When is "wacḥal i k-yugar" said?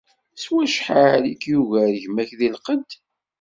0.51-1.91